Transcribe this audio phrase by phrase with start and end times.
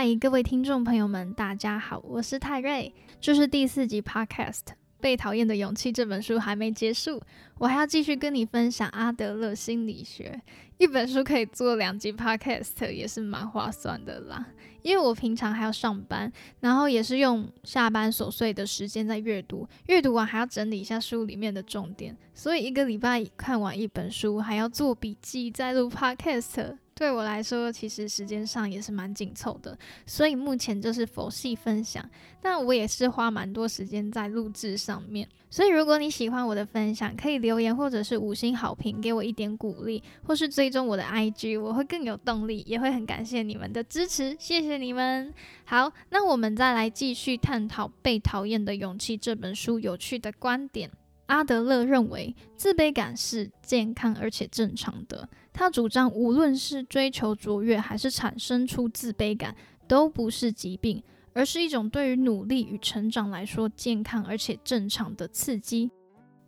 [0.00, 4.60] 嗨，各位听众朋友们，大家好，我是泰瑞，这是第四集 Podcast
[5.00, 7.20] 《被讨厌的勇气》这本书还没结束，
[7.58, 10.40] 我还要继续跟你分享阿德勒心理学。
[10.76, 14.46] 一本书可以做两集 Podcast，也是蛮划算的啦。
[14.82, 26.76] 因为我平常还要上班，然后也是用下班琐碎的时间在阅读，阅读完还要整理一下书里面的重点，所以一个礼拜看完一本书，还要做笔记，再录 Podcast。
[26.98, 32.04] 对我来说，其实时间上也是蛮紧凑的，所以目前就是佛系分享，
[32.42, 35.28] 但我也是花蛮多时间在录制上面。
[35.48, 45.32] 所以如果你喜欢我的分享，可以留言或者是五星好评给我一点鼓励，或是追踪我的 IG，我会更有动力，也会很感谢你们的支持，谢谢你们。
[45.66, 50.90] 好，那我们再来继续探讨《被讨厌的勇气》这本书有趣的观点。
[51.28, 55.28] 阿德勒认为，自卑感是健康而且正常的。
[55.52, 59.54] 他主张，无论是追求卓越，还是产生出自卑感，
[59.86, 61.02] 都不是疾病，
[61.34, 65.90] 而是一种对于努力与成长来说健康而且正常的刺激。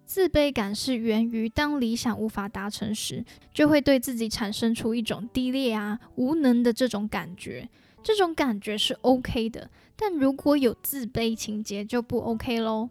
[0.06, 7.68] 自卑感是源于当理想无法达成时，就会对自己产生出一种低劣啊、无能的这种感觉。
[8.02, 12.88] 这种感觉是 OK 的，但如果有自卑情节就不 OK 喽。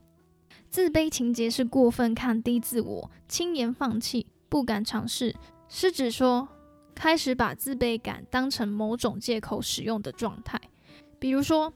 [0.70, 5.36] 自卑情节是过分看低自我、轻言放弃、不敢尝试。
[5.67, 6.48] 是指说，
[6.94, 10.59] 开始把自卑感当成某种借口使用的状态，
[11.17, 11.73] 比如说，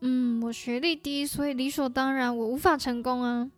[0.00, 3.50] 嗯，我学历低，所以理所当然我无法成功啊。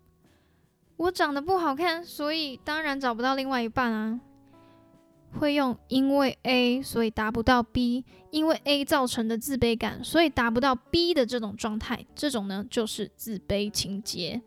[0.96, 4.20] 我长得不好看，所以当然找不到另外一半啊。
[5.38, 14.42] 会用因为 A 所以达不到 B，因为 A 造成的自卑感，所以达不到 B 的这种状态，这种呢就是自卑情节。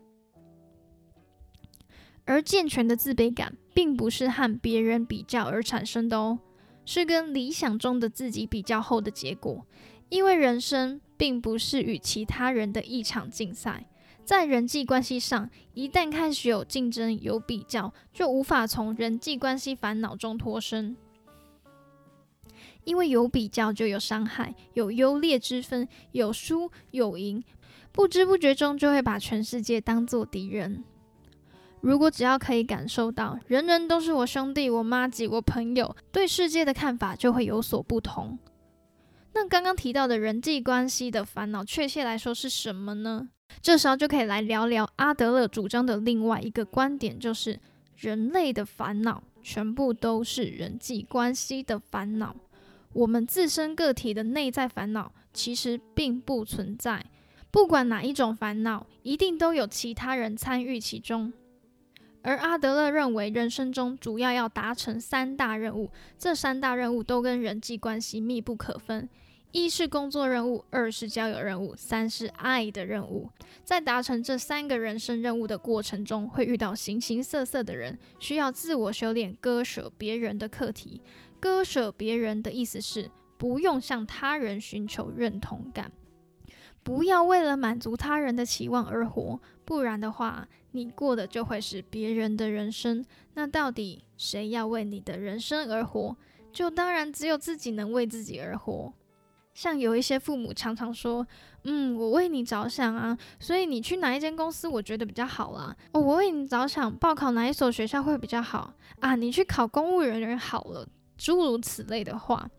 [2.24, 6.38] 而健全的自卑感，并不是和别人比较而产生的哦，
[6.84, 9.64] 是跟理想中的自己比较后的结果。
[10.08, 13.88] 因为人生并不是与其他人的一场竞赛，
[14.26, 20.96] 在人际关系上，一旦开始有竞争、有比较，就无法从人际关系烦恼中脱身。
[22.82, 27.40] 因为有比较就有伤害，有优劣之分，有输有赢，
[27.92, 30.82] 不知不觉中就会把全世界当作敌人。
[31.80, 38.36] 如果只要可以感受到人人都是我兄弟、我妈及我朋友，对世界的看法就会有所不同。
[39.34, 43.28] 那刚刚提到的人际关系的烦恼，确切来说是什么呢？
[43.60, 47.58] 这时候就可以来聊聊阿德勒主张的另外一个观点，就是
[47.96, 52.36] 人类的烦恼全部都是人际关系的烦恼。
[52.92, 57.04] 我们自身个体的内在烦恼其实并不存在，
[57.50, 61.32] 不管哪一种烦恼，一定都有其他人参与其中。
[62.22, 69.08] 而阿德勒认为，人生中主要要达成三大任务，这三大任务都跟人际关系密不可分：
[69.52, 73.30] 一是工作任务，二是交友任务，三是爱的任务。
[73.64, 81.00] 在达成这三个人生任务的过程中，会遇到形形色色的人，需要自我修炼、割舍别人的课题。
[81.40, 85.90] 割舍别人的意思是，不用向他人寻求认同感。
[86.82, 93.04] 不要为了满足他人的期望而活，不然的话，你过的就会是别人的人生。
[93.34, 96.16] 那到底谁要为你的人生而活？
[96.52, 98.92] 就当然只有自己能为自己而活。
[99.56, 101.26] 像有一些父母常常说
[101.64, 105.74] ：“嗯，我为你着想啊，所以你去哪一间公司，我觉得比较好啦。
[105.92, 109.16] 哦，我为你着想，报考哪一所学校会比较好啊？
[109.16, 110.86] 你去考公务人员好了。”
[111.16, 112.50] 诸如此类的话，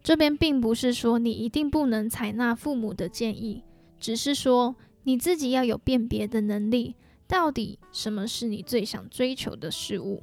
[0.00, 3.64] 这边并不是说你一定不能采纳父母的建议。
[3.98, 6.94] 只是说你自己要有辨别的能力，
[7.26, 10.22] 到底什么是你最想追求的事物？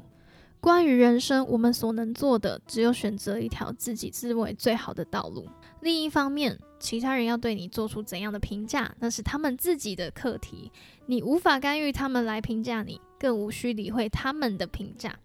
[0.61, 5.47] 关于人生，我们所能做的只有选择一条自己自认为最好的道路。
[5.81, 10.71] 另一方面，其他人要对你做出怎样的评价，那是他们自己的课题，
[11.07, 15.19] 你无法干预他们来评价你，更无需理会他们的评价。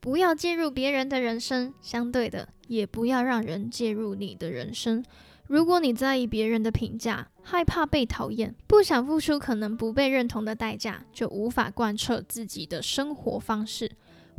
[0.00, 5.04] 不要介入别人的人生，相对的，也不要让人介入你的人生。
[5.48, 13.90] 如果你在意别人的评价，害怕被讨厌，不想付出可能不被认同的代价，就无法贯彻自己的生活方式。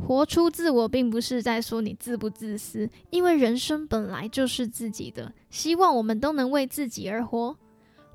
[0.06, 5.32] 活出自我，并不是在说你自不自私，因为人生本来就是自己的。
[5.50, 7.56] 希望我们都能为自己而活。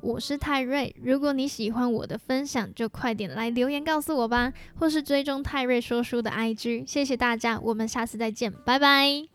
[0.02, 6.86] 我是泰瑞，如果你喜欢我的分享，就快点来留言告诉我吧，或是追踪泰瑞说书的 IG。
[6.86, 9.35] 谢谢大家，我们下次再见，拜拜。